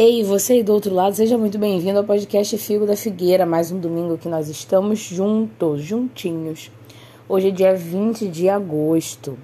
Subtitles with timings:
[0.00, 3.72] Ei, você aí do outro lado, seja muito bem-vindo ao podcast Figo da Figueira, mais
[3.72, 6.70] um domingo que nós estamos juntos, juntinhos.
[7.28, 9.36] Hoje é dia 20 de agosto.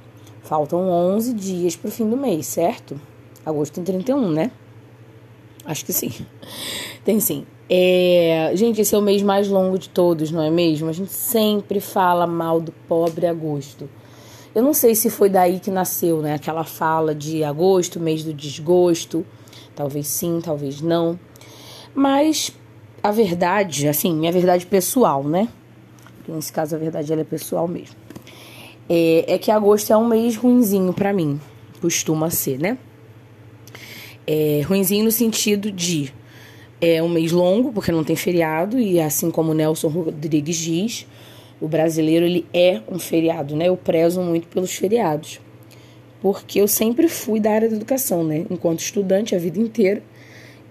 [0.44, 3.00] Faltam 11 dias para o fim do mês, certo?
[3.44, 4.52] Agosto tem 31, né?
[5.64, 6.12] Acho que sim.
[7.04, 7.44] Tem sim.
[7.68, 8.52] É...
[8.54, 10.88] Gente, esse é o mês mais longo de todos, não é mesmo?
[10.88, 13.90] A gente sempre fala mal do pobre agosto.
[14.54, 16.34] Eu não sei se foi daí que nasceu, né?
[16.34, 19.26] Aquela fala de agosto, mês do desgosto
[19.74, 21.18] Talvez sim, talvez não.
[21.94, 22.52] Mas
[23.02, 25.48] a verdade, assim, minha verdade pessoal, né?
[26.16, 27.96] Porque nesse caso a verdade ela é pessoal mesmo.
[28.88, 31.40] É, é que agosto é um mês ruinzinho para mim.
[31.80, 32.78] Costuma ser, né?
[34.26, 36.12] É ruinzinho no sentido de
[36.80, 41.06] é um mês longo, porque não tem feriado, e assim como Nelson Rodrigues diz,
[41.60, 43.68] o brasileiro ele é um feriado, né?
[43.68, 45.40] Eu prezo muito pelos feriados
[46.24, 48.46] porque eu sempre fui da área da educação, né?
[48.48, 50.02] Enquanto estudante a vida inteira.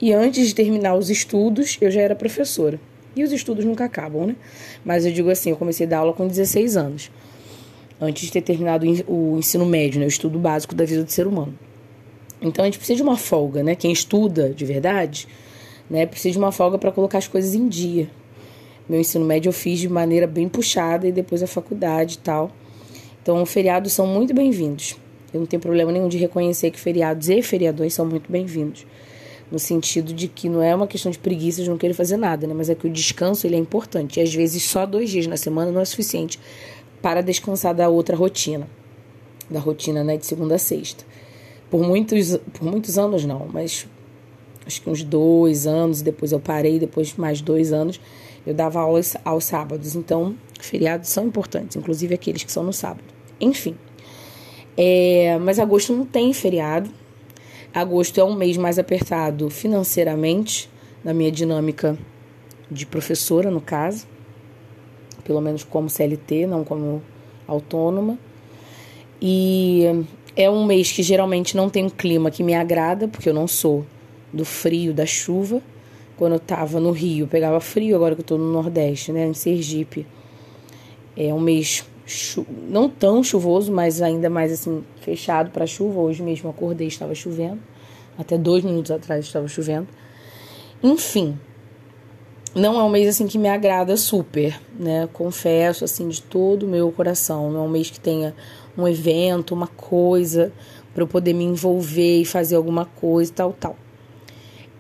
[0.02, 2.80] E antes de terminar os estudos, eu já era professora.
[3.16, 4.36] E os estudos nunca acabam, né?
[4.84, 7.12] Mas eu digo assim, eu comecei a dar aula com 16 anos.
[8.02, 10.08] Antes de ter terminado o ensino médio, né?
[10.08, 11.54] O estudo básico da vida do ser humano.
[12.42, 13.76] Então a gente precisa de uma folga, né?
[13.76, 15.28] Quem estuda de verdade,
[15.88, 16.08] né?
[16.08, 18.10] Precisa de uma folga para colocar as coisas em dia.
[18.90, 22.52] Meu ensino médio eu fiz de maneira bem puxada e depois a faculdade e tal.
[23.22, 24.98] Então, os feriados são muito bem-vindos.
[25.34, 28.86] Eu não tenho problema nenhum de reconhecer que feriados e feriadões são muito bem-vindos.
[29.52, 32.46] No sentido de que não é uma questão de preguiça de não querer fazer nada,
[32.46, 32.54] né?
[32.54, 34.20] Mas é que o descanso ele é importante.
[34.20, 36.40] E às vezes só dois dias na semana não é suficiente
[37.02, 38.68] para descansar da outra rotina.
[39.50, 41.04] Da rotina né, de segunda a sexta.
[41.70, 43.88] Por muitos, por muitos anos não, mas
[44.66, 48.00] acho que uns dois anos, depois eu parei, depois mais dois anos,
[48.46, 49.96] eu dava aulas aos sábados.
[49.96, 53.04] Então, feriados são importantes, inclusive aqueles que são no sábado.
[53.42, 53.76] Enfim.
[54.78, 56.90] É, mas agosto não tem feriado.
[57.74, 60.70] Agosto é um mês mais apertado financeiramente,
[61.04, 61.98] na minha dinâmica
[62.70, 64.08] de professora, no caso.
[65.24, 67.02] Pelo menos como CLT, não como
[67.48, 68.18] autônoma.
[69.22, 70.06] E
[70.36, 73.48] é um mês que geralmente não tem um clima que me agrada, porque eu não
[73.48, 73.86] sou
[74.32, 75.62] do frio, da chuva.
[76.18, 79.34] Quando eu tava no Rio, pegava frio, agora que eu tô no Nordeste, né, em
[79.34, 80.06] Sergipe.
[81.16, 81.86] É um mês
[82.70, 86.00] não tão chuvoso, mas ainda mais assim, fechado para chuva.
[86.00, 87.60] Hoje mesmo acordei estava chovendo.
[88.18, 89.88] Até dois minutos atrás estava chovendo.
[90.82, 91.38] Enfim,
[92.56, 95.10] não é um mês assim que me agrada super, né?
[95.12, 97.52] Confesso assim de todo o meu coração.
[97.52, 98.36] Não é um mês que tenha
[98.78, 100.52] um evento, uma coisa
[100.94, 103.76] para eu poder me envolver e fazer alguma coisa, tal, tal.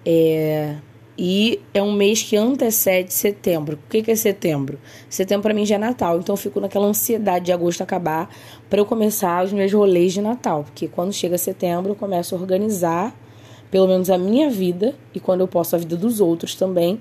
[0.05, 0.75] É,
[1.18, 3.78] e é um mês que antecede setembro.
[3.85, 4.79] O que, que é setembro?
[5.09, 8.29] Setembro para mim já é Natal, então eu fico naquela ansiedade de agosto acabar
[8.69, 12.40] para eu começar os meus rolês de Natal, porque quando chega setembro eu começo a
[12.40, 13.16] organizar
[13.69, 17.00] pelo menos a minha vida e quando eu posso a vida dos outros também,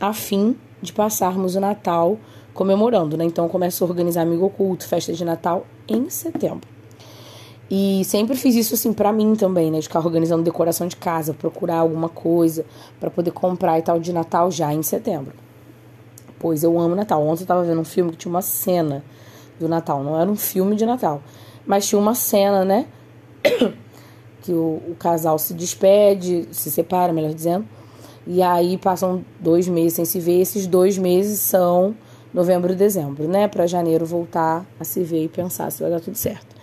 [0.00, 2.18] a fim de passarmos o Natal
[2.54, 3.24] comemorando, né?
[3.24, 6.77] Então eu começo a organizar amigo oculto, festa de Natal em setembro.
[7.70, 9.78] E sempre fiz isso assim para mim também, né?
[9.78, 12.64] De ficar organizando decoração de casa, procurar alguma coisa
[12.98, 15.34] para poder comprar e tal de Natal já em setembro.
[16.38, 17.22] Pois eu amo Natal.
[17.26, 19.04] Ontem eu tava vendo um filme que tinha uma cena
[19.60, 20.02] do Natal.
[20.02, 21.22] Não era um filme de Natal,
[21.66, 22.86] mas tinha uma cena, né?
[24.42, 27.66] que o, o casal se despede, se separa, melhor dizendo.
[28.26, 30.40] E aí passam dois meses sem se ver.
[30.40, 31.94] Esses dois meses são
[32.32, 33.46] novembro e dezembro, né?
[33.46, 36.57] Para janeiro voltar a se ver e pensar se vai dar tudo certo.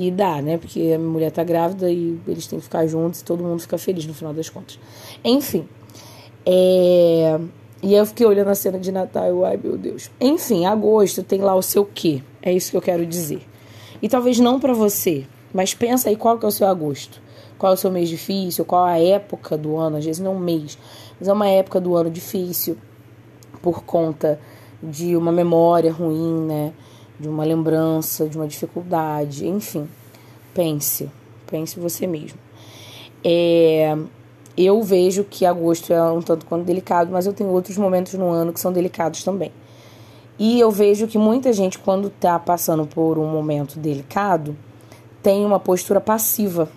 [0.00, 0.58] E dá, né?
[0.58, 3.76] Porque a mulher tá grávida e eles têm que ficar juntos e todo mundo fica
[3.76, 4.78] feliz no final das contas.
[5.24, 5.68] Enfim.
[6.46, 7.36] É...
[7.82, 10.08] E eu fiquei olhando a cena de Natal e ai meu Deus.
[10.20, 12.22] Enfim, agosto tem lá o seu quê?
[12.40, 13.42] É isso que eu quero dizer.
[14.00, 17.20] E talvez não para você, mas pensa aí qual que é o seu agosto.
[17.58, 20.38] Qual é o seu mês difícil, qual a época do ano, às vezes não um
[20.38, 20.78] mês,
[21.18, 22.78] mas é uma época do ano difícil
[23.60, 24.38] por conta
[24.80, 26.72] de uma memória ruim, né?
[27.18, 29.88] De uma lembrança, de uma dificuldade, enfim.
[30.54, 31.10] Pense,
[31.46, 32.38] pense você mesmo.
[33.24, 33.96] É,
[34.56, 38.28] eu vejo que agosto é um tanto quanto delicado, mas eu tenho outros momentos no
[38.28, 39.52] ano que são delicados também.
[40.38, 44.56] E eu vejo que muita gente, quando está passando por um momento delicado,
[45.22, 46.68] tem uma postura passiva.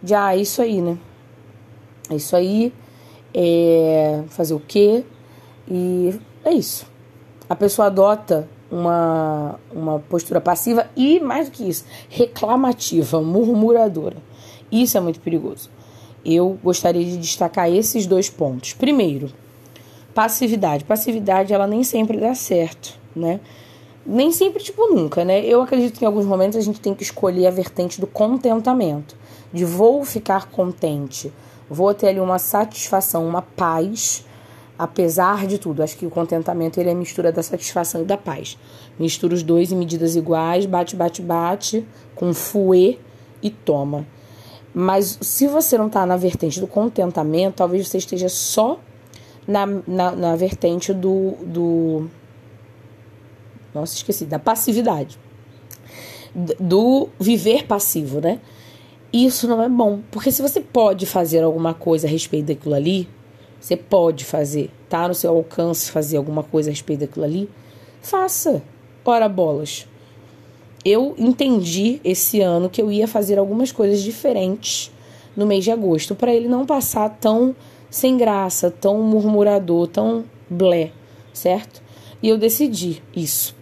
[0.00, 0.96] De, ah, é isso aí, né?
[2.08, 2.72] É isso aí,
[3.34, 5.04] é fazer o quê?
[5.68, 6.86] E é isso.
[7.48, 14.16] A pessoa adota uma, uma postura passiva e, mais do que isso, reclamativa, murmuradora.
[14.70, 15.70] Isso é muito perigoso.
[16.24, 18.74] Eu gostaria de destacar esses dois pontos.
[18.74, 19.32] Primeiro,
[20.14, 20.84] passividade.
[20.84, 23.40] Passividade, ela nem sempre dá certo, né?
[24.04, 25.40] Nem sempre, tipo, nunca, né?
[25.44, 29.16] Eu acredito que em alguns momentos a gente tem que escolher a vertente do contentamento.
[29.50, 31.32] de vou ficar contente,
[31.70, 34.24] vou ter ali uma satisfação, uma paz,
[34.78, 35.82] apesar de tudo.
[35.82, 38.56] Acho que o contentamento ele é a mistura da satisfação e da paz.
[38.98, 41.84] Mistura os dois em medidas iguais, bate, bate, bate,
[42.14, 42.98] com fuê
[43.42, 44.06] e toma.
[44.72, 48.78] Mas se você não está na vertente do contentamento, talvez você esteja só
[49.46, 52.08] na, na, na vertente do, do.
[53.74, 55.18] Nossa, esqueci, da passividade.
[56.60, 58.40] Do viver passivo, né?
[59.12, 60.00] Isso não é bom.
[60.10, 63.08] Porque se você pode fazer alguma coisa a respeito daquilo ali,
[63.60, 67.50] você pode fazer, tá no seu alcance fazer alguma coisa a respeito daquilo ali,
[68.00, 68.62] faça.
[69.04, 69.86] Ora bolas.
[70.84, 74.92] Eu entendi esse ano que eu ia fazer algumas coisas diferentes
[75.36, 77.54] no mês de agosto, para ele não passar tão
[77.90, 80.90] sem graça, tão murmurador, tão blé,
[81.32, 81.82] certo?
[82.22, 83.56] E eu decidi isso.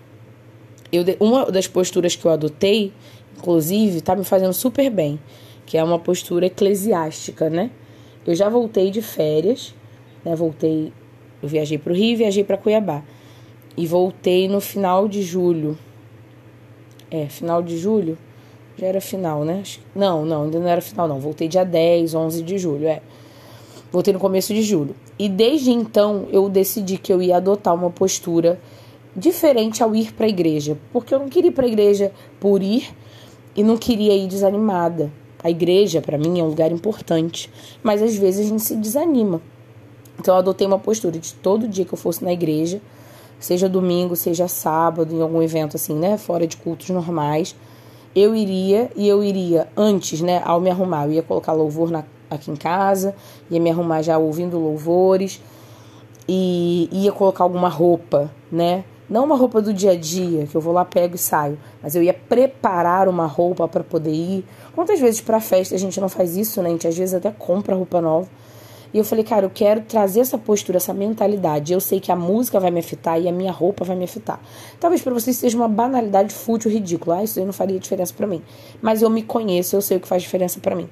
[0.92, 2.92] Eu, uma das posturas que eu adotei,
[3.36, 5.20] inclusive, tá me fazendo super bem,
[5.64, 7.70] que é uma postura eclesiástica, né?
[8.26, 9.74] Eu já voltei de férias,
[10.26, 10.34] né?
[10.34, 10.92] Voltei,
[11.40, 13.04] eu viajei para o Rio, viajei para Cuiabá.
[13.76, 15.78] E voltei no final de julho.
[17.08, 18.18] É, final de julho?
[18.76, 19.62] Já era final, né?
[19.94, 21.20] Não, não, ainda não era final, não.
[21.20, 23.00] Voltei dia 10, 11 de julho, é.
[23.92, 24.96] Voltei no começo de julho.
[25.16, 28.60] E desde então eu decidi que eu ia adotar uma postura
[29.14, 32.62] diferente ao ir para a igreja, porque eu não queria ir para a igreja por
[32.62, 32.92] ir
[33.54, 35.10] e não queria ir desanimada.
[35.42, 37.48] A igreja para mim é um lugar importante,
[37.82, 39.40] mas às vezes a gente se desanima.
[40.18, 42.80] Então eu adotei uma postura de todo dia que eu fosse na igreja,
[43.38, 47.54] seja domingo, seja sábado, em algum evento assim, né, fora de cultos normais,
[48.14, 52.04] eu iria e eu iria antes, né, ao me arrumar, eu ia colocar louvor na
[52.30, 53.14] aqui em casa,
[53.50, 55.40] ia me arrumar já ouvindo louvores
[56.28, 58.84] e ia colocar alguma roupa, né?
[59.08, 61.94] Não uma roupa do dia a dia, que eu vou lá, pego e saio, mas
[61.94, 64.44] eu ia preparar uma roupa para poder ir.
[64.74, 66.68] Quantas vezes para festa a gente não faz isso, né?
[66.68, 68.28] A gente às vezes até compra roupa nova.
[68.92, 71.72] E eu falei, cara, eu quero trazer essa postura, essa mentalidade.
[71.72, 74.40] Eu sei que a música vai me afetar e a minha roupa vai me afetar.
[74.80, 77.18] Talvez para vocês seja uma banalidade fútil, ridícula.
[77.18, 78.42] Ah, isso aí não faria diferença para mim.
[78.80, 80.88] Mas eu me conheço, eu sei o que faz diferença para mim.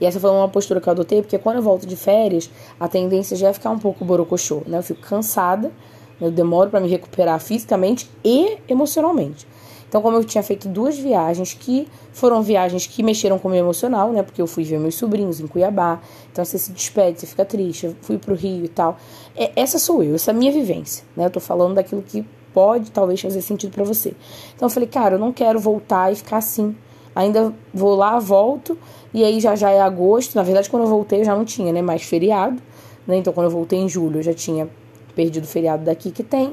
[0.00, 2.88] E essa foi uma postura que eu adotei, porque quando eu volto de férias, a
[2.88, 4.78] tendência já é ficar um pouco borocochô, né?
[4.78, 5.70] Eu fico cansada,
[6.18, 9.46] eu demoro para me recuperar fisicamente e emocionalmente.
[9.90, 13.58] Então, como eu tinha feito duas viagens que foram viagens que mexeram com o meu
[13.58, 14.22] emocional, né?
[14.22, 16.00] Porque eu fui ver meus sobrinhos em Cuiabá.
[16.30, 17.86] Então, você se despede, você fica triste.
[17.86, 18.96] Eu fui pro Rio e tal.
[19.36, 21.26] É, essa sou eu, essa é a minha vivência, né?
[21.26, 24.14] Eu tô falando daquilo que pode talvez fazer sentido para você.
[24.54, 26.76] Então, eu falei, cara, eu não quero voltar e ficar assim.
[27.12, 28.78] Ainda vou lá, volto,
[29.12, 30.36] e aí já já é agosto.
[30.36, 31.82] Na verdade, quando eu voltei, eu já não tinha, né?
[31.82, 32.62] Mais feriado.
[33.08, 33.16] Né?
[33.16, 34.70] Então, quando eu voltei em julho, eu já tinha
[35.16, 36.52] perdido o feriado daqui que tem.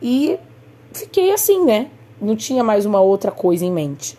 [0.00, 0.38] E
[0.94, 1.90] fiquei assim, né?
[2.20, 4.16] Não tinha mais uma outra coisa em mente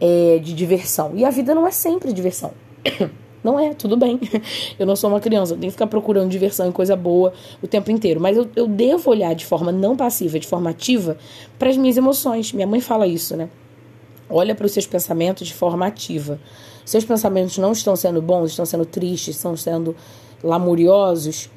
[0.00, 1.12] é, de diversão.
[1.14, 2.52] E a vida não é sempre diversão.
[3.44, 4.18] Não é, tudo bem.
[4.78, 7.66] Eu não sou uma criança, eu tenho que ficar procurando diversão e coisa boa o
[7.66, 8.18] tempo inteiro.
[8.18, 11.18] Mas eu, eu devo olhar de forma não passiva, de forma ativa,
[11.58, 12.54] para as minhas emoções.
[12.54, 13.50] Minha mãe fala isso, né?
[14.30, 16.40] Olha para os seus pensamentos de forma ativa
[16.84, 19.96] seus pensamentos não estão sendo bons, estão sendo tristes, estão sendo
[20.42, 21.50] lamuriosos,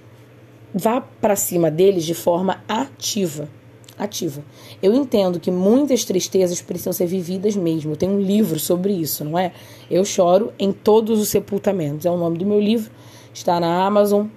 [0.73, 3.49] vá para cima deles de forma ativa.
[3.97, 4.43] Ativa.
[4.81, 7.95] Eu entendo que muitas tristezas precisam ser vividas mesmo.
[7.95, 9.51] Tenho um livro sobre isso, não é?
[9.89, 12.05] Eu choro em todos os sepultamentos.
[12.05, 12.91] É o nome do meu livro.
[13.33, 14.27] Está na Amazon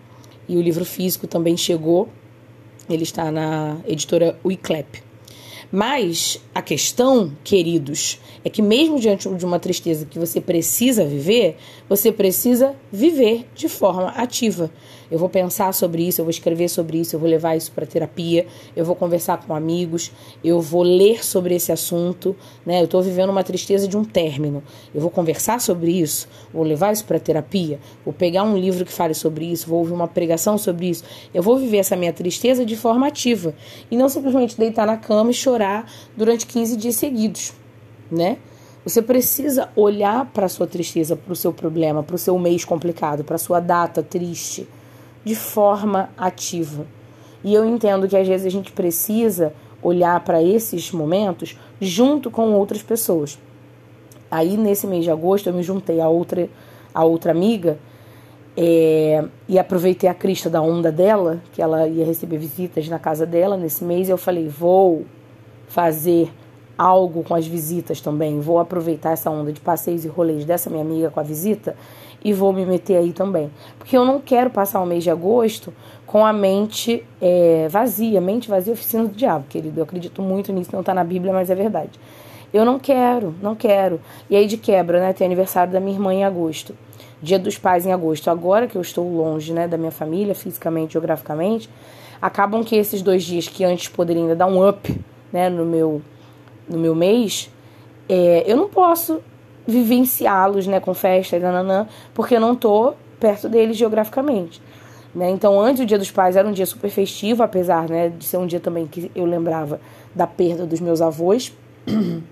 [0.49, 2.09] e o livro físico também chegou.
[2.89, 5.11] Ele está na editora Wiclap.
[5.73, 11.57] Mas a questão, queridos, é que mesmo diante de uma tristeza que você precisa viver,
[11.89, 14.71] você precisa viver de forma ativa.
[15.11, 17.85] Eu vou pensar sobre isso, eu vou escrever sobre isso, eu vou levar isso para
[17.85, 20.13] terapia, eu vou conversar com amigos,
[20.45, 22.81] eu vou ler sobre esse assunto, né?
[22.81, 24.63] Eu estou vivendo uma tristeza de um término.
[24.95, 28.93] Eu vou conversar sobre isso, vou levar isso para terapia, vou pegar um livro que
[28.93, 31.03] fale sobre isso, vou ouvir uma pregação sobre isso.
[31.35, 33.53] Eu vou viver essa minha tristeza de forma ativa
[33.91, 37.53] e não simplesmente deitar na cama e chorar durante 15 dias seguidos,
[38.11, 38.39] né?
[38.85, 42.65] Você precisa olhar para a sua tristeza, para o seu problema, para o seu mês
[42.65, 44.67] complicado, para a sua data triste
[45.25, 46.87] de forma ativa.
[47.43, 52.53] E eu entendo que às vezes a gente precisa olhar para esses momentos junto com
[52.53, 53.39] outras pessoas.
[54.31, 56.49] Aí nesse mês de agosto eu me juntei a outra
[56.93, 57.79] a outra amiga
[58.57, 63.25] é, e aproveitei a crista da onda dela, que ela ia receber visitas na casa
[63.25, 65.07] dela nesse mês, e eu falei: vou
[65.69, 66.33] fazer
[66.81, 70.81] algo com as visitas também, vou aproveitar essa onda de passeios e rolês dessa minha
[70.81, 71.77] amiga com a visita
[72.25, 73.51] e vou me meter aí também.
[73.79, 75.75] Porque eu não quero passar o mês de agosto
[76.07, 78.19] com a mente é, vazia.
[78.19, 79.79] Mente vazia, oficina do diabo, querido.
[79.79, 82.01] Eu acredito muito nisso, não está na Bíblia, mas é verdade.
[82.51, 84.01] Eu não quero, não quero.
[84.31, 85.13] E aí de quebra, né?
[85.13, 86.75] Tem aniversário da minha irmã em agosto.
[87.23, 88.31] Dia dos pais em agosto.
[88.31, 91.69] Agora que eu estou longe, né, da minha família, fisicamente, geograficamente,
[92.23, 94.99] acabam que esses dois dias que antes poderiam ainda dar um up,
[95.31, 96.01] né, no meu,
[96.71, 97.51] no meu mês,
[98.09, 99.21] é, eu não posso
[99.67, 104.61] vivenciá-los, né, com festa e nananã, porque eu não tô perto deles geograficamente.
[105.15, 105.31] Né?
[105.31, 108.37] Então, antes o Dia dos Pais era um dia super festivo, apesar né, de ser
[108.37, 109.81] um dia também que eu lembrava
[110.15, 111.53] da perda dos meus avós.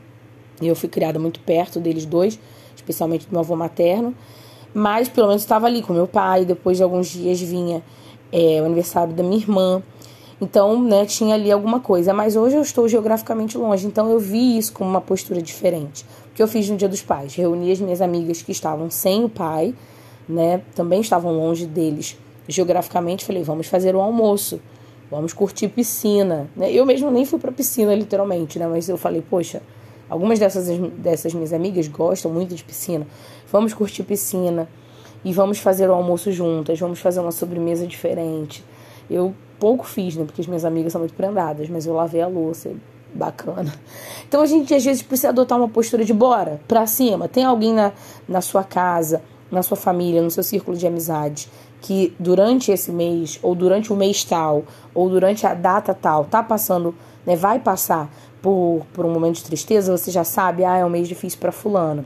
[0.60, 2.36] E eu fui criada muito perto deles dois,
[2.74, 4.12] especialmente do meu avô materno.
[4.74, 6.44] Mas pelo menos estava ali com meu pai.
[6.44, 7.80] Depois de alguns dias vinha
[8.32, 9.82] é, o aniversário da minha irmã.
[10.40, 12.14] Então, né, tinha ali alguma coisa.
[12.14, 16.04] Mas hoje eu estou geograficamente longe, então eu vi isso como uma postura diferente.
[16.30, 17.34] O que eu fiz no Dia dos Pais?
[17.34, 19.74] Reuni as minhas amigas que estavam sem o pai,
[20.28, 22.16] né, também estavam longe deles
[22.46, 23.24] geograficamente.
[23.24, 24.60] Falei, vamos fazer um almoço,
[25.10, 26.48] vamos curtir piscina.
[26.54, 26.72] Né?
[26.72, 29.60] Eu mesmo nem fui para piscina, literalmente, né, mas eu falei, poxa,
[30.08, 33.04] algumas dessas, dessas minhas amigas gostam muito de piscina.
[33.50, 34.68] Vamos curtir piscina
[35.24, 38.64] e vamos fazer o almoço juntas, vamos fazer uma sobremesa diferente.
[39.10, 40.24] Eu pouco fiz, né?
[40.24, 42.70] Porque as minhas amigas são muito prendadas, mas eu lavei a louça.
[43.14, 43.72] Bacana.
[44.28, 47.26] Então a gente às vezes precisa adotar uma postura de bora, pra cima.
[47.26, 47.90] Tem alguém na,
[48.28, 51.48] na sua casa, na sua família, no seu círculo de amizade,
[51.80, 56.42] que durante esse mês, ou durante o mês tal, ou durante a data tal, tá
[56.42, 57.34] passando, né?
[57.34, 58.12] Vai passar
[58.42, 61.50] por, por um momento de tristeza, você já sabe, ah, é um mês difícil para
[61.50, 62.04] fulano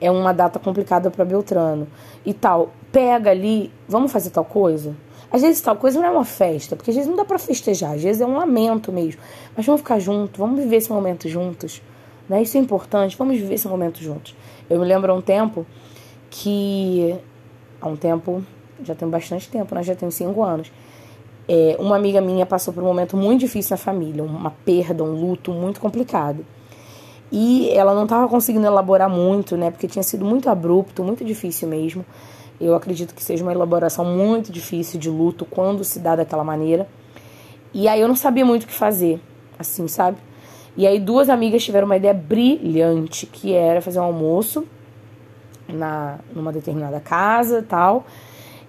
[0.00, 1.86] é uma data complicada para Beltrano
[2.24, 2.70] e tal.
[2.90, 4.96] Pega ali, vamos fazer tal coisa?
[5.32, 7.94] Às vezes tal coisa não é uma festa, porque às vezes não dá para festejar,
[7.94, 9.20] às vezes é um lamento mesmo.
[9.56, 11.80] Mas vamos ficar juntos, vamos viver esse momento juntos.
[12.28, 12.42] Né?
[12.42, 14.34] Isso é importante, vamos viver esse momento juntos.
[14.68, 15.64] Eu me lembro há um tempo
[16.28, 17.16] que.
[17.80, 18.44] Há um tempo,
[18.84, 19.82] já tem bastante tempo, né?
[19.82, 20.70] já tenho cinco anos.
[21.48, 25.12] É, uma amiga minha passou por um momento muito difícil na família, uma perda, um
[25.12, 26.44] luto muito complicado.
[27.32, 29.70] E ela não estava conseguindo elaborar muito, né?
[29.70, 32.04] Porque tinha sido muito abrupto, muito difícil mesmo.
[32.60, 36.86] Eu acredito que seja uma elaboração muito difícil de luto quando se dá daquela maneira.
[37.72, 39.20] E aí eu não sabia muito o que fazer,
[39.58, 40.18] assim, sabe?
[40.76, 44.66] E aí duas amigas tiveram uma ideia brilhante, que era fazer um almoço
[45.68, 48.04] na numa determinada casa, tal.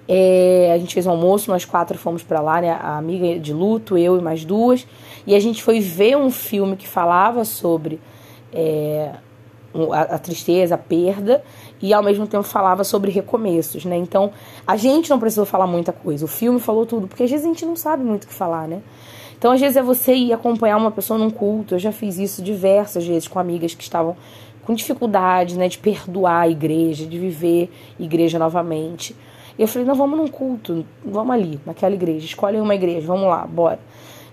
[0.07, 2.71] É, a gente fez um almoço, nós quatro fomos para lá, né?
[2.71, 4.86] A amiga de luto, eu e mais duas.
[5.25, 8.00] E a gente foi ver um filme que falava sobre
[8.51, 9.12] é,
[9.91, 11.43] a, a, tristeza, a perda,
[11.81, 13.97] e ao mesmo tempo falava sobre recomeços, né?
[13.97, 14.31] Então,
[14.65, 16.25] a gente não precisou falar muita coisa.
[16.25, 18.67] O filme falou tudo, porque às vezes a gente não sabe muito o que falar,
[18.67, 18.81] né?
[19.38, 21.75] Então, às vezes é você ir acompanhar uma pessoa num culto.
[21.75, 24.15] Eu já fiz isso diversas vezes com amigas que estavam
[24.63, 29.15] com dificuldade, né, de perdoar a igreja, de viver igreja novamente.
[29.57, 33.27] E eu falei: "Não, vamos num culto, vamos ali, naquela igreja, escolhe uma igreja, vamos
[33.27, 33.79] lá, bora".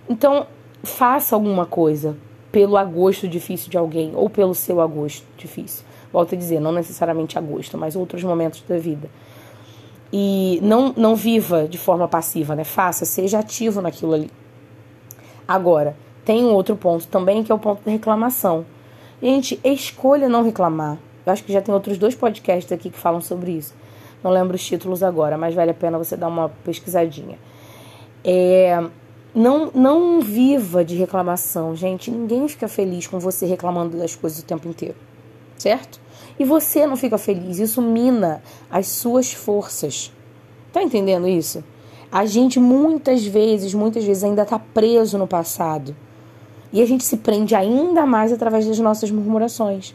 [0.08, 0.46] Então,
[0.82, 2.16] faça alguma coisa
[2.52, 5.84] pelo agosto difícil de alguém ou pelo seu agosto difícil.
[6.12, 9.10] Volto a dizer, não necessariamente agosto, mas outros momentos da vida.
[10.12, 12.64] E não, não viva de forma passiva, né?
[12.64, 14.30] Faça, seja ativo naquilo ali.
[15.46, 18.64] Agora, tem um outro ponto também que é o ponto da reclamação.
[19.22, 20.98] Gente, escolha não reclamar.
[21.26, 23.74] Eu acho que já tem outros dois podcasts aqui que falam sobre isso.
[24.22, 27.38] Não lembro os títulos agora, mas vale a pena você dar uma pesquisadinha.
[28.24, 28.82] É,
[29.34, 32.10] não, não viva de reclamação, gente.
[32.10, 34.96] Ninguém fica feliz com você reclamando das coisas o tempo inteiro,
[35.58, 36.00] certo?
[36.38, 37.58] E você não fica feliz.
[37.58, 40.12] Isso mina as suas forças.
[40.72, 41.64] Tá entendendo isso?
[42.10, 45.94] A gente muitas vezes, muitas vezes ainda tá preso no passado.
[46.72, 49.94] E a gente se prende ainda mais através das nossas murmurações.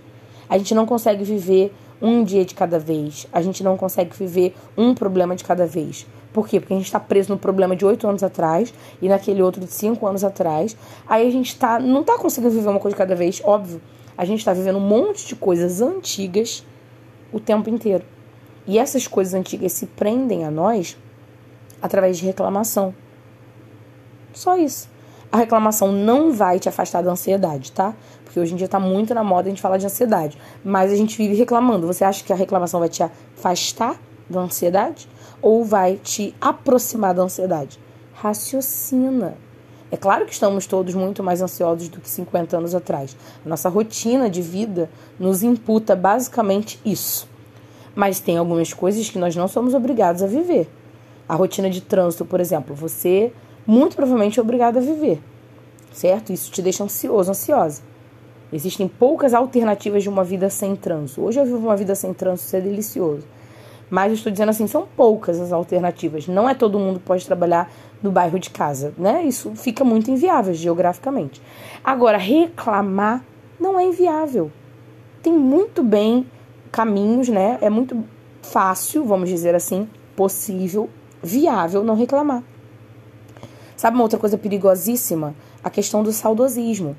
[0.49, 3.25] A gente não consegue viver um dia de cada vez.
[3.31, 6.05] A gente não consegue viver um problema de cada vez.
[6.33, 6.59] Por quê?
[6.59, 9.71] Porque a gente está preso no problema de oito anos atrás e naquele outro de
[9.71, 10.75] cinco anos atrás.
[11.07, 13.79] Aí a gente tá, não está conseguindo viver uma coisa de cada vez, óbvio.
[14.17, 16.65] A gente está vivendo um monte de coisas antigas
[17.31, 18.03] o tempo inteiro.
[18.65, 20.97] E essas coisas antigas se prendem a nós
[21.81, 22.93] através de reclamação.
[24.33, 24.89] Só isso.
[25.31, 27.93] A reclamação não vai te afastar da ansiedade, tá?
[28.23, 30.37] Porque hoje em dia tá muito na moda a gente falar de ansiedade.
[30.63, 31.87] Mas a gente vive reclamando.
[31.87, 35.07] Você acha que a reclamação vai te afastar da ansiedade?
[35.43, 37.77] ou vai te aproximar da ansiedade?
[38.13, 39.37] Raciocina.
[39.93, 43.15] É claro que estamos todos muito mais ansiosos do que 50 anos atrás.
[43.45, 47.29] Nossa rotina de vida nos imputa basicamente isso.
[47.93, 50.67] Mas tem algumas coisas que nós não somos obrigados a viver.
[51.29, 53.31] A rotina de trânsito, por exemplo, você
[53.67, 55.21] muito provavelmente é obrigado a viver,
[55.91, 56.33] certo?
[56.33, 57.83] Isso te deixa ansioso, ansiosa.
[58.51, 61.21] Existem poucas alternativas de uma vida sem trânsito.
[61.21, 63.27] Hoje eu vivo uma vida sem trânsito, isso é delicioso.
[63.93, 66.27] Mas eu estou dizendo assim, são poucas as alternativas.
[66.27, 67.71] Não é todo mundo que pode trabalhar
[68.01, 69.21] no bairro de casa, né?
[69.23, 71.39] Isso fica muito inviável geograficamente.
[71.83, 73.23] Agora, reclamar
[73.59, 74.51] não é inviável.
[75.21, 76.25] Tem muito bem
[76.71, 77.59] caminhos, né?
[77.61, 78.03] É muito
[78.41, 80.89] fácil, vamos dizer assim, possível,
[81.21, 82.41] viável não reclamar.
[83.77, 85.35] Sabe uma outra coisa perigosíssima?
[85.63, 86.97] A questão do saudosismo.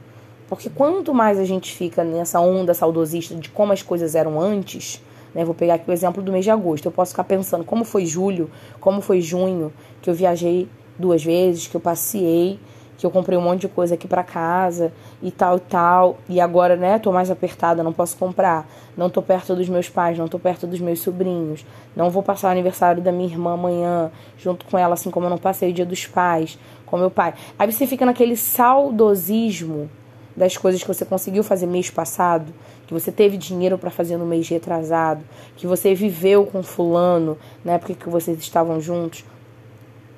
[0.48, 5.02] Porque quanto mais a gente fica nessa onda saudosista de como as coisas eram antes,
[5.34, 5.44] né?
[5.44, 6.86] Vou pegar aqui o exemplo do mês de agosto.
[6.86, 8.50] Eu posso ficar pensando como foi julho,
[8.80, 12.58] como foi junho, que eu viajei duas vezes, que eu passei,
[12.96, 16.18] que eu comprei um monte de coisa aqui para casa e tal e tal.
[16.28, 18.66] E agora, né, tô mais apertada, não posso comprar.
[18.96, 21.66] Não tô perto dos meus pais, não tô perto dos meus sobrinhos.
[21.96, 25.30] Não vou passar o aniversário da minha irmã amanhã junto com ela, assim como eu
[25.30, 27.34] não passei o dia dos pais com meu pai.
[27.58, 29.90] Aí você fica naquele saudosismo
[30.36, 32.52] das coisas que você conseguiu fazer mês passado,
[32.86, 35.24] que você teve dinheiro para fazer no mês retrasado,
[35.56, 39.24] que você viveu com fulano na época que vocês estavam juntos.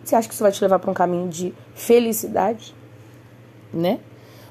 [0.04, 2.74] Você acha que isso vai te levar para um caminho de felicidade?
[3.72, 3.98] Né?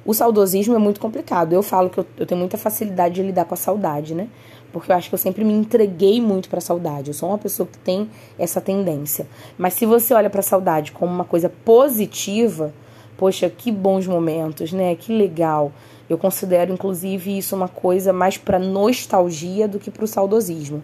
[0.06, 1.54] O saudosismo é muito complicado.
[1.54, 4.28] Eu falo que eu, eu, tenho muita facilidade de lidar com a saudade, né?
[4.72, 7.10] Porque eu acho que eu sempre me entreguei muito para a saudade.
[7.10, 9.26] Eu sou uma pessoa que tem essa tendência.
[9.58, 12.72] Mas se você olha para a saudade como uma coisa positiva,
[13.18, 14.94] poxa, que bons momentos, né?
[14.96, 15.72] Que legal.
[16.10, 20.84] Eu considero, inclusive, isso uma coisa mais para nostalgia do que para o saudosismo.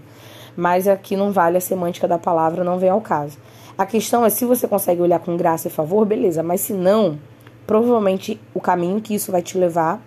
[0.56, 3.38] Mas aqui não vale a semântica da palavra, não vem ao caso.
[3.78, 7.20] A questão é se você consegue olhar com graça e favor, beleza, mas se não,
[7.66, 10.02] provavelmente o caminho que isso vai te levar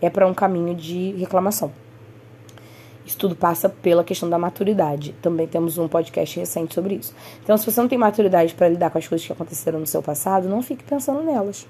[0.00, 1.70] é para um caminho de reclamação.
[3.06, 5.14] Isso tudo passa pela questão da maturidade.
[5.20, 7.14] Também temos um podcast recente sobre isso.
[7.42, 10.02] Então, se você não tem maturidade para lidar com as coisas que aconteceram no seu
[10.02, 11.66] passado, não fique pensando nelas.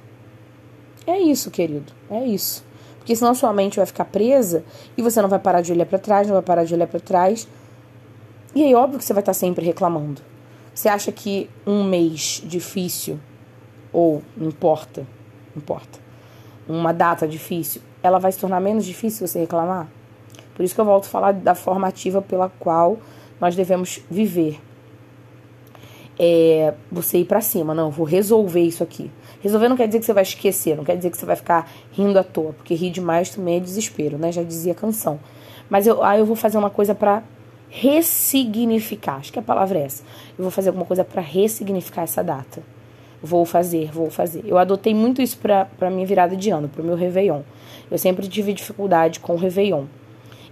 [1.06, 1.92] É isso, querido.
[2.08, 2.64] É isso.
[3.04, 4.64] Porque senão sua mente vai ficar presa
[4.96, 6.98] e você não vai parar de olhar para trás, não vai parar de olhar para
[6.98, 7.46] trás.
[8.54, 10.22] E aí, óbvio que você vai estar sempre reclamando.
[10.74, 13.20] Você acha que um mês difícil,
[13.92, 15.06] ou importa,
[15.54, 15.98] importa,
[16.66, 19.86] uma data difícil, ela vai se tornar menos difícil você reclamar?
[20.54, 22.96] Por isso que eu volto a falar da forma ativa pela qual
[23.38, 24.58] nós devemos viver.
[26.18, 29.10] É você ir para cima, não, vou resolver isso aqui.
[29.40, 31.68] Resolver não quer dizer que você vai esquecer, não quer dizer que você vai ficar
[31.92, 34.30] rindo à toa, porque rir demais também é desespero, né?
[34.30, 35.18] Já dizia a canção.
[35.68, 37.22] Mas eu, aí eu vou fazer uma coisa para
[37.68, 39.16] ressignificar.
[39.16, 40.04] Acho que a palavra é essa.
[40.38, 42.62] Eu vou fazer alguma coisa para ressignificar essa data.
[43.20, 44.44] Vou fazer, vou fazer.
[44.46, 47.40] Eu adotei muito isso para minha virada de ano, para o meu Réveillon.
[47.90, 49.86] Eu sempre tive dificuldade com o Réveillon.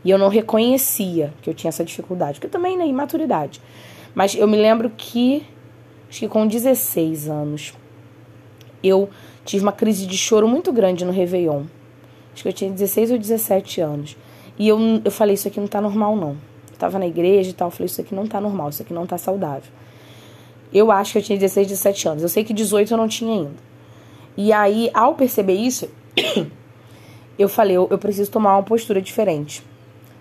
[0.05, 3.61] E eu não reconhecia que eu tinha essa dificuldade, porque eu também, né, imaturidade.
[4.15, 5.47] Mas eu me lembro que,
[6.13, 7.73] acho que com 16 anos,
[8.85, 9.09] eu
[9.47, 11.63] tive uma crise de choro muito grande no Réveillon.
[12.35, 14.15] Acho que eu tinha 16 ou 17 anos.
[14.59, 16.37] E eu, eu falei, isso aqui não tá normal, não.
[16.71, 18.93] Eu tava na igreja e tal, eu falei, isso aqui não tá normal, isso aqui
[18.93, 19.73] não tá saudável.
[20.71, 22.23] Eu acho que eu tinha 16, 17 anos.
[22.23, 23.73] Eu sei que 18 eu não tinha ainda.
[24.37, 25.89] E aí, ao perceber isso,
[27.39, 29.63] eu falei, eu, eu preciso tomar uma postura diferente.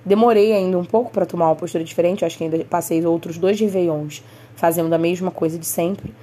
[0.05, 3.37] Demorei ainda um pouco para tomar uma postura diferente, eu acho que ainda passei outros
[3.37, 4.23] dois Réveillons
[4.61, 6.13] fazendo a mesma coisa de sempre,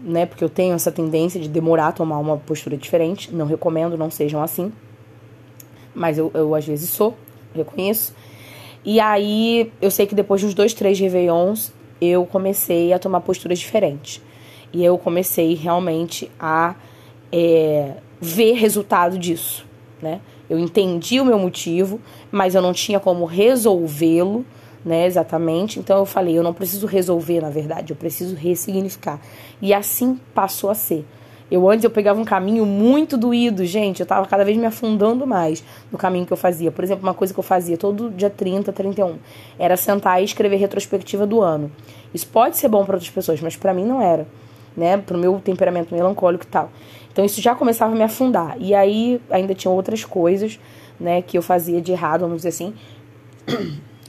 [0.00, 0.26] né?
[0.26, 3.32] Porque eu tenho essa tendência de demorar a tomar uma postura diferente.
[3.32, 4.72] Não recomendo, não sejam assim.
[5.94, 7.16] Mas eu, eu às vezes sou,
[7.54, 8.12] reconheço.
[8.84, 13.20] E aí eu sei que depois de uns dois, três Réveillons, eu comecei a tomar
[13.20, 14.20] posturas diferentes.
[14.72, 16.74] E eu comecei realmente a
[17.30, 19.64] é, ver resultado disso,
[20.02, 20.20] né?
[20.50, 22.00] Eu entendi o meu motivo,
[22.32, 24.44] mas eu não tinha como resolvê-lo,
[24.84, 25.78] né, exatamente.
[25.78, 29.20] Então eu falei, eu não preciso resolver, na verdade, eu preciso ressignificar.
[29.60, 31.04] E assim passou a ser.
[31.50, 35.26] Eu antes eu pegava um caminho muito doído, gente, eu tava cada vez me afundando
[35.26, 36.70] mais no caminho que eu fazia.
[36.70, 39.16] Por exemplo, uma coisa que eu fazia todo dia 30, 31,
[39.58, 41.72] era sentar e escrever retrospectiva do ano.
[42.12, 44.26] Isso pode ser bom para outras pessoas, mas para mim não era,
[44.76, 44.98] né?
[44.98, 46.70] Pro meu temperamento melancólico e tal.
[47.10, 48.54] Então isso já começava a me afundar.
[48.60, 50.60] E aí ainda tinha outras coisas,
[51.00, 52.74] né, que eu fazia de errado, vamos dizer assim,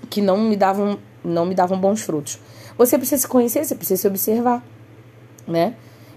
[0.10, 2.40] que não me davam, não me davam bons frutos.
[2.78, 4.64] Você precisa se conhecer, você precisa se observar,
[5.48, 5.76] né?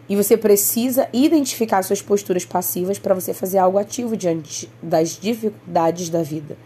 [0.09, 6.09] E você precisa identificar suas posturas passivas para você fazer algo ativo diante das dificuldades
[6.09, 6.57] da vida.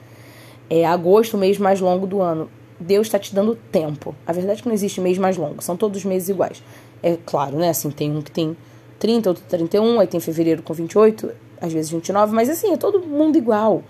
[0.69, 2.51] É agosto, o mês mais longo do ano.
[2.79, 4.15] Deus está te dando tempo.
[4.27, 6.63] A verdade é que não existe mês mais longo, são todos os meses iguais.
[7.03, 7.71] É claro, né?
[7.71, 8.57] Assim, tem um que tem
[8.99, 13.01] 30, outro 31, aí tem fevereiro com 28, às vezes 29, mas assim, é todo
[13.01, 13.83] mundo igual.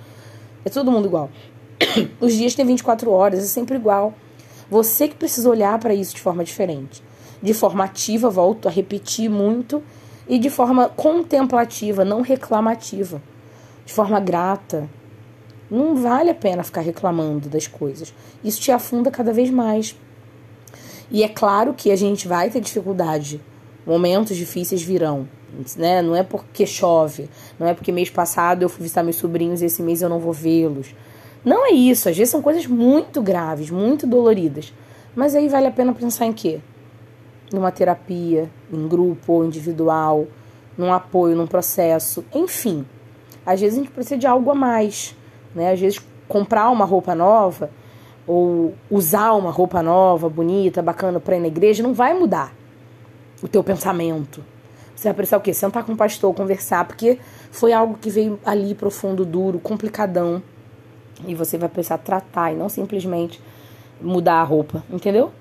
[0.65, 1.31] É todo mundo igual.
[2.21, 4.15] Os dias têm 24 horas, é sempre igual.
[4.71, 7.03] Você que precisa olhar para isso de forma diferente.
[7.43, 9.83] De forma ativa, volto a repetir muito,
[10.29, 13.23] e de forma contemplativa, não reclamativa.
[13.85, 14.89] De forma grata.
[15.71, 18.13] Não vale a pena ficar reclamando das coisas.
[18.43, 19.97] Isso te afunda cada vez mais.
[21.11, 23.41] E é claro que a gente vai ter dificuldade
[23.87, 25.29] Momentos difíceis virão,
[25.77, 26.03] né?
[26.03, 29.67] Não é porque chove, Não é porque mês passado eu fui visitar meus sobrinhos e
[29.67, 30.89] esse mês eu não vou vê-los.
[31.47, 34.75] Não é isso, às vezes são coisas muito graves, muito doloridas.
[35.15, 36.59] Mas aí vale a pena pensar em quê?
[37.53, 40.27] Numa terapia, em grupo ou individual,
[40.77, 42.85] num apoio, num processo, enfim.
[43.47, 45.15] Às vezes a gente precisa de algo a mais,
[45.55, 45.71] né?
[45.71, 47.71] Às vezes comprar uma roupa nova
[48.27, 52.53] ou usar uma roupa nova, bonita, bacana para ir na igreja não vai mudar
[53.41, 54.45] o teu pensamento.
[54.97, 55.55] Você vai precisar o quê?
[55.55, 57.21] Sentar com o pastor, conversar, porque
[57.53, 60.43] foi algo que veio ali profundo, duro, complicadão.
[61.27, 63.41] E você vai precisar tratar e não simplesmente
[64.01, 65.33] mudar a roupa, entendeu?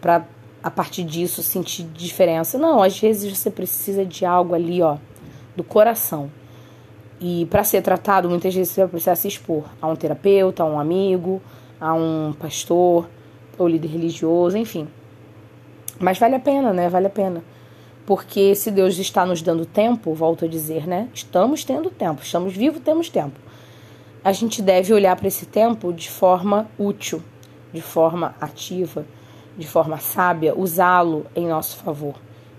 [0.00, 0.24] Para
[0.62, 2.56] a partir disso sentir diferença.
[2.56, 4.96] Não, às vezes você precisa de algo ali, ó,
[5.54, 6.30] do coração.
[7.20, 10.66] E para ser tratado, muitas vezes você vai precisar se expor a um terapeuta, a
[10.66, 11.40] um amigo,
[11.80, 13.08] a um pastor
[13.58, 14.88] ou líder religioso, enfim.
[15.98, 16.88] Mas vale a pena, né?
[16.88, 17.42] Vale a pena.
[18.06, 21.08] Porque se Deus está nos dando tempo, volto a dizer, né?
[21.14, 23.38] Estamos tendo tempo, estamos vivos, temos tempo.
[24.24, 27.22] A gente deve olhar para esse tempo de forma útil,
[27.74, 29.04] de forma ativa,
[29.54, 32.14] de forma sábia, usá-lo em nosso favor.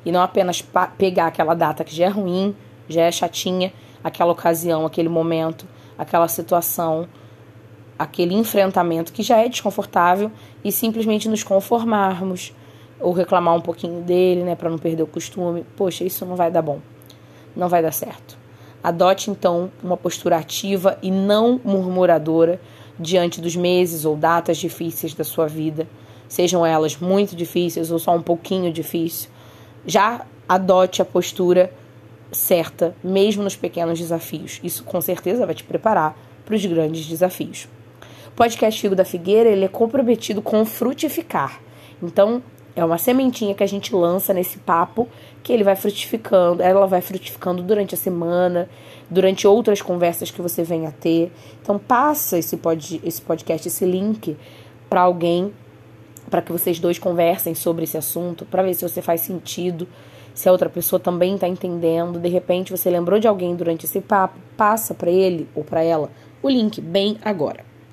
[0.05, 0.63] E não apenas
[0.95, 2.55] pegar aquela data que já é ruim,
[2.87, 3.73] já é chatinha,
[4.03, 5.65] aquela ocasião, aquele momento,
[5.97, 7.07] aquela situação,
[7.97, 10.31] aquele enfrentamento que já é desconfortável
[10.63, 12.53] e simplesmente nos conformarmos
[12.99, 15.65] ou reclamar um pouquinho dele, né, para não perder o costume.
[15.75, 16.79] Poxa, isso não vai dar bom.
[17.55, 18.44] Não vai dar certo.
[18.85, 22.61] Adote então uma postura ativa e não murmuradora
[22.99, 25.87] diante dos meses ou datas difíceis da sua vida,
[26.29, 29.31] sejam elas muito difíceis ou só um pouquinho difícil.
[29.87, 31.73] Já adote a postura
[32.31, 34.59] certa, mesmo nos pequenos desafios.
[34.63, 37.67] Isso com certeza vai te preparar para os grandes desafios.
[38.27, 41.59] O podcast Figo da Figueira ele é comprometido com frutificar.
[42.03, 42.43] Então,
[42.75, 45.07] é uma sementinha que a gente lança nesse papo
[45.41, 48.69] que ele vai frutificando, ela vai frutificando durante a semana,
[49.09, 51.31] durante outras conversas que você venha a ter.
[51.61, 54.35] Então passa esse, pod, esse podcast, esse link
[54.89, 55.53] para alguém,
[56.29, 59.87] para que vocês dois conversem sobre esse assunto, para ver se você faz sentido,
[60.33, 62.19] se a outra pessoa também está entendendo.
[62.19, 66.09] De repente você lembrou de alguém durante esse papo, passa para ele ou para ela
[66.43, 67.64] o link bem agora.